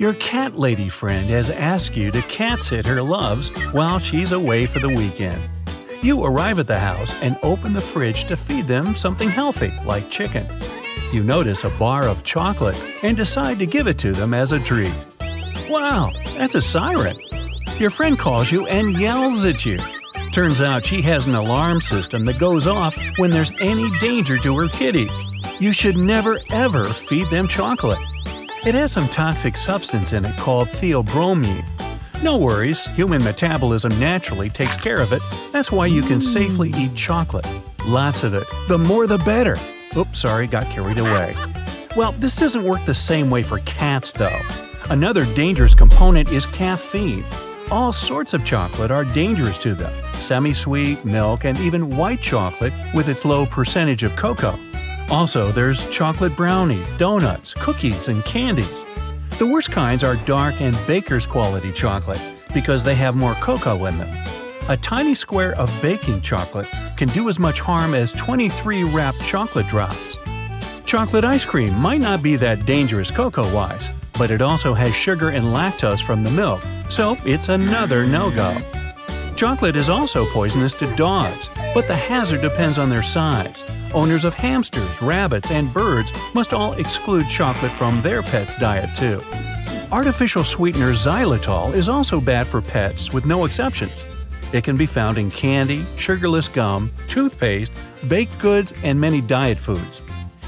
[0.00, 4.64] Your cat lady friend has asked you to cat sit her loves while she's away
[4.64, 5.42] for the weekend.
[6.04, 10.08] You arrive at the house and open the fridge to feed them something healthy, like
[10.08, 10.46] chicken.
[11.12, 14.60] You notice a bar of chocolate and decide to give it to them as a
[14.60, 14.94] treat.
[15.68, 17.18] Wow, that's a siren!
[17.80, 19.78] Your friend calls you and yells at you.
[20.30, 24.58] Turns out she has an alarm system that goes off when there's any danger to
[24.58, 25.26] her kitties.
[25.58, 27.98] You should never ever feed them chocolate.
[28.68, 31.64] It has some toxic substance in it called theobromine.
[32.22, 35.22] No worries, human metabolism naturally takes care of it.
[35.52, 37.46] That's why you can safely eat chocolate.
[37.86, 38.44] Lots of it.
[38.68, 39.56] The more the better.
[39.96, 41.34] Oops, sorry, got carried away.
[41.96, 44.38] Well, this doesn't work the same way for cats, though.
[44.90, 47.24] Another dangerous component is caffeine.
[47.70, 52.74] All sorts of chocolate are dangerous to them semi sweet, milk, and even white chocolate
[52.94, 54.58] with its low percentage of cocoa.
[55.10, 58.84] Also, there's chocolate brownies, donuts, cookies, and candies.
[59.38, 62.20] The worst kinds are dark and baker's quality chocolate
[62.52, 64.28] because they have more cocoa in them.
[64.68, 69.66] A tiny square of baking chocolate can do as much harm as 23 wrapped chocolate
[69.68, 70.18] drops.
[70.84, 75.30] Chocolate ice cream might not be that dangerous cocoa wise, but it also has sugar
[75.30, 78.60] and lactose from the milk, so it's another no go.
[79.38, 83.64] Chocolate is also poisonous to dogs, but the hazard depends on their size.
[83.94, 89.22] Owners of hamsters, rabbits, and birds must all exclude chocolate from their pet's diet too.
[89.92, 94.04] Artificial sweetener xylitol is also bad for pets with no exceptions.
[94.52, 97.72] It can be found in candy, sugarless gum, toothpaste,
[98.08, 100.02] baked goods, and many diet foods.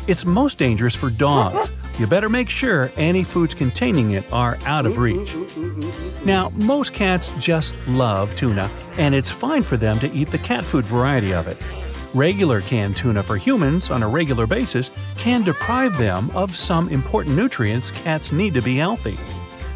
[0.08, 1.70] It's most dangerous for dogs.
[1.98, 5.34] You better make sure any foods containing it are out of reach.
[6.24, 10.64] Now, most cats just love tuna, and it's fine for them to eat the cat
[10.64, 11.58] food variety of it.
[12.14, 17.36] Regular canned tuna for humans on a regular basis can deprive them of some important
[17.36, 19.16] nutrients cats need to be healthy.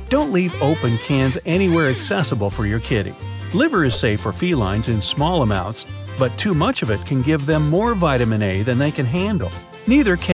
[0.09, 3.15] Don't leave open cans anywhere accessible for your kitty.
[3.55, 5.87] Liver is safe for felines in small amounts,
[6.19, 9.51] but too much of it can give them more vitamin A than they can handle.
[9.87, 10.34] Neither can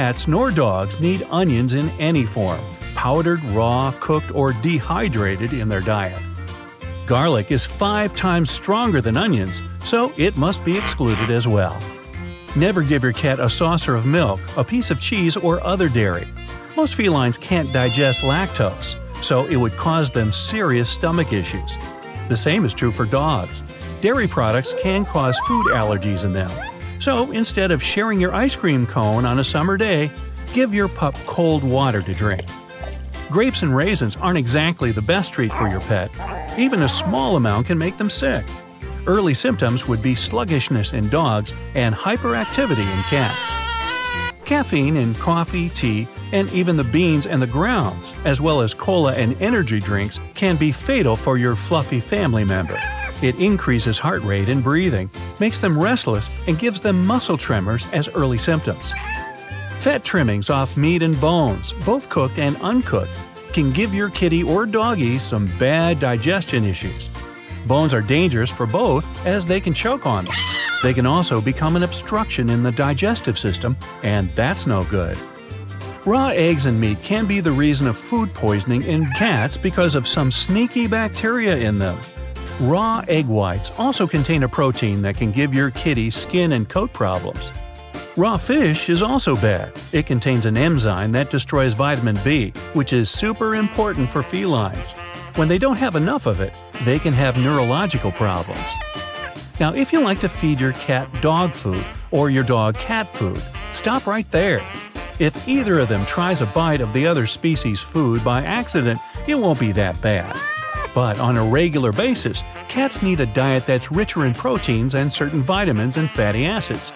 [0.00, 2.58] Cats nor dogs need onions in any form,
[2.94, 6.22] powdered, raw, cooked, or dehydrated in their diet.
[7.04, 11.78] Garlic is five times stronger than onions, so it must be excluded as well.
[12.56, 16.26] Never give your cat a saucer of milk, a piece of cheese, or other dairy.
[16.78, 21.76] Most felines can't digest lactose, so it would cause them serious stomach issues.
[22.30, 23.62] The same is true for dogs.
[24.00, 26.69] Dairy products can cause food allergies in them.
[27.00, 30.10] So instead of sharing your ice cream cone on a summer day,
[30.52, 32.44] give your pup cold water to drink.
[33.30, 36.10] Grapes and raisins aren't exactly the best treat for your pet.
[36.58, 38.44] Even a small amount can make them sick.
[39.06, 43.54] Early symptoms would be sluggishness in dogs and hyperactivity in cats.
[44.44, 49.14] Caffeine in coffee, tea, and even the beans and the grounds, as well as cola
[49.14, 52.78] and energy drinks, can be fatal for your fluffy family member.
[53.22, 58.08] It increases heart rate and breathing, makes them restless, and gives them muscle tremors as
[58.08, 58.92] early symptoms.
[59.80, 63.18] Fat trimmings off meat and bones, both cooked and uncooked,
[63.52, 67.10] can give your kitty or doggy some bad digestion issues.
[67.66, 70.34] Bones are dangerous for both as they can choke on them.
[70.82, 75.18] They can also become an obstruction in the digestive system, and that's no good.
[76.06, 80.08] Raw eggs and meat can be the reason of food poisoning in cats because of
[80.08, 81.98] some sneaky bacteria in them.
[82.60, 86.92] Raw egg whites also contain a protein that can give your kitty skin and coat
[86.92, 87.54] problems.
[88.18, 89.72] Raw fish is also bad.
[89.94, 94.92] It contains an enzyme that destroys vitamin B, which is super important for felines.
[95.36, 96.52] When they don't have enough of it,
[96.84, 98.74] they can have neurological problems.
[99.58, 103.42] Now, if you like to feed your cat dog food or your dog cat food,
[103.72, 104.60] stop right there.
[105.18, 109.36] If either of them tries a bite of the other species' food by accident, it
[109.36, 110.38] won't be that bad.
[110.94, 115.40] But on a regular basis, cats need a diet that's richer in proteins and certain
[115.40, 116.92] vitamins and fatty acids.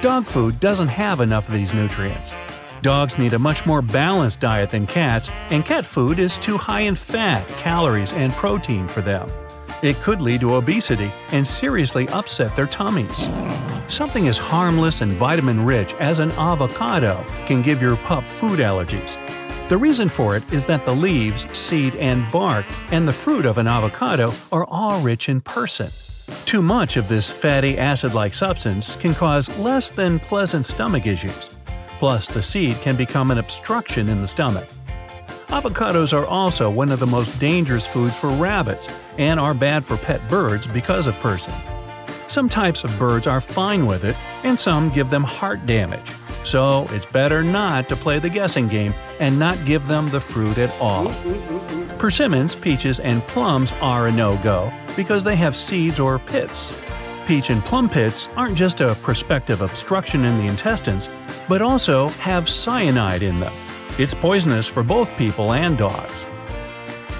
[0.00, 2.34] Dog food doesn't have enough of these nutrients.
[2.82, 6.82] Dogs need a much more balanced diet than cats, and cat food is too high
[6.82, 9.28] in fat, calories, and protein for them.
[9.82, 13.28] It could lead to obesity and seriously upset their tummies.
[13.88, 19.16] Something as harmless and vitamin rich as an avocado can give your pup food allergies.
[19.68, 23.56] The reason for it is that the leaves, seed, and bark and the fruit of
[23.56, 25.90] an avocado are all rich in persin.
[26.44, 31.48] Too much of this fatty acid like substance can cause less than pleasant stomach issues.
[31.98, 34.68] Plus, the seed can become an obstruction in the stomach.
[35.48, 39.96] Avocados are also one of the most dangerous foods for rabbits and are bad for
[39.96, 41.54] pet birds because of persin.
[42.28, 46.12] Some types of birds are fine with it, and some give them heart damage.
[46.44, 50.58] So it's better not to play the guessing game and not give them the fruit
[50.58, 51.12] at all.
[51.98, 56.74] Persimmons, peaches, and plums are a no go because they have seeds or pits.
[57.26, 61.08] Peach and plum pits aren't just a prospective obstruction in the intestines,
[61.48, 63.54] but also have cyanide in them.
[63.98, 66.24] It's poisonous for both people and dogs.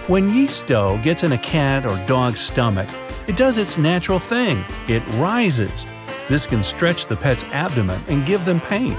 [0.06, 2.91] When yeast dough gets in a cat or dog's stomach,
[3.26, 5.87] it does its natural thing it rises.
[6.29, 8.99] This can stretch the pet's abdomen and give them pain.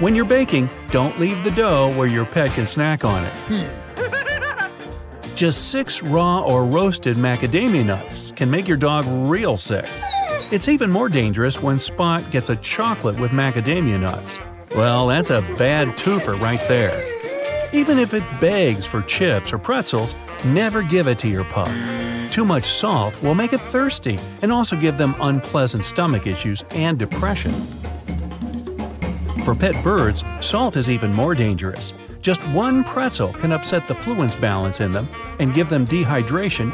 [0.00, 3.32] When you're baking, don't leave the dough where your pet can snack on it.
[3.46, 5.34] Hmm.
[5.36, 9.86] Just six raw or roasted macadamia nuts can make your dog real sick.
[10.50, 14.40] It's even more dangerous when Spot gets a chocolate with macadamia nuts.
[14.74, 17.00] Well, that's a bad twofer right there.
[17.72, 21.68] Even if it begs for chips or pretzels, never give it to your pup.
[22.32, 26.98] Too much salt will make it thirsty and also give them unpleasant stomach issues and
[26.98, 27.54] depression.
[29.44, 31.92] For pet birds, salt is even more dangerous.
[32.22, 35.06] Just one pretzel can upset the fluence balance in them
[35.38, 36.72] and give them dehydration.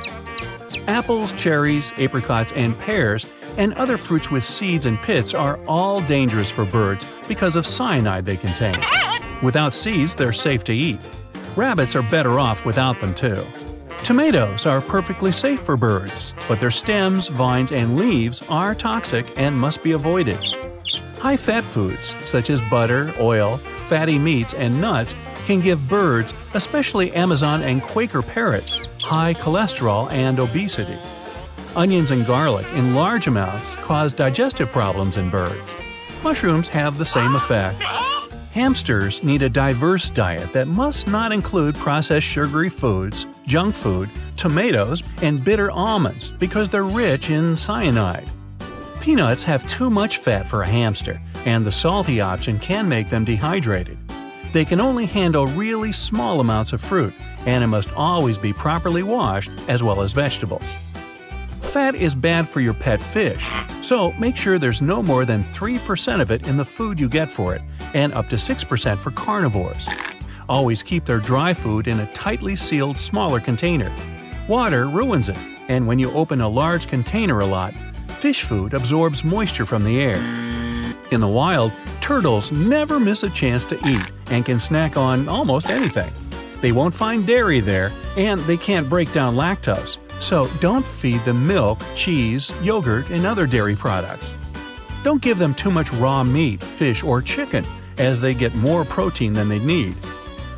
[0.87, 3.27] Apples, cherries, apricots, and pears,
[3.59, 8.25] and other fruits with seeds and pits are all dangerous for birds because of cyanide
[8.25, 8.79] they contain.
[9.43, 11.01] Without seeds, they're safe to eat.
[11.57, 13.45] Rabbits are better off without them too.
[14.05, 19.59] Tomatoes are perfectly safe for birds, but their stems, vines, and leaves are toxic and
[19.59, 20.39] must be avoided.
[21.21, 25.15] High fat foods, such as butter, oil, fatty meats, and nuts,
[25.45, 30.97] can give birds, especially Amazon and Quaker parrots, high cholesterol and obesity.
[31.77, 35.77] Onions and garlic in large amounts cause digestive problems in birds.
[36.23, 37.83] Mushrooms have the same effect.
[38.53, 44.09] Hamsters need a diverse diet that must not include processed sugary foods, junk food,
[44.39, 48.27] tomatoes, and bitter almonds because they're rich in cyanide.
[49.01, 53.25] Peanuts have too much fat for a hamster, and the salty option can make them
[53.25, 53.97] dehydrated.
[54.53, 57.15] They can only handle really small amounts of fruit,
[57.47, 60.75] and it must always be properly washed, as well as vegetables.
[61.63, 63.49] Fat is bad for your pet fish,
[63.81, 67.33] so make sure there's no more than 3% of it in the food you get
[67.33, 67.63] for it,
[67.95, 69.89] and up to 6% for carnivores.
[70.47, 73.91] Always keep their dry food in a tightly sealed smaller container.
[74.47, 75.39] Water ruins it,
[75.69, 77.73] and when you open a large container a lot,
[78.21, 80.19] fish food absorbs moisture from the air.
[81.11, 81.73] In the wild,
[82.03, 86.13] turtles never miss a chance to eat and can snack on almost anything.
[86.61, 91.47] They won't find dairy there, and they can't break down lactose, so don't feed them
[91.47, 94.35] milk, cheese, yogurt, and other dairy products.
[95.03, 97.65] Don't give them too much raw meat, fish, or chicken,
[97.97, 99.97] as they get more protein than they need.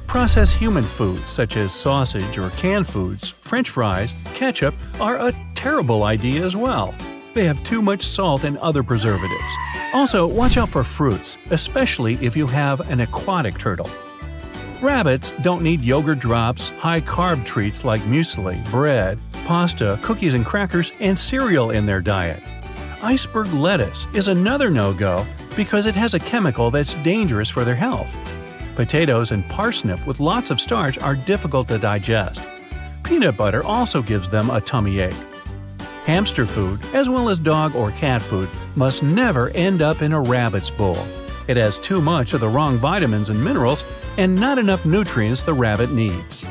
[0.09, 6.03] Processed human foods such as sausage or canned foods, french fries, ketchup are a terrible
[6.03, 6.93] idea as well.
[7.35, 9.57] They have too much salt and other preservatives.
[9.95, 13.89] Also, watch out for fruits, especially if you have an aquatic turtle.
[14.81, 20.93] Rabbits don't need yogurt drops, high carb treats like muesli, bread, pasta, cookies and crackers,
[21.01, 22.43] and cereal in their diet.
[23.03, 25.25] Iceberg lettuce is another no go
[25.57, 28.15] because it has a chemical that's dangerous for their health.
[28.75, 32.43] Potatoes and parsnip with lots of starch are difficult to digest.
[33.03, 35.15] Peanut butter also gives them a tummy ache.
[36.05, 40.21] Hamster food, as well as dog or cat food, must never end up in a
[40.21, 40.99] rabbit's bowl.
[41.47, 43.85] It has too much of the wrong vitamins and minerals
[44.19, 46.45] and not enough nutrients the rabbit needs.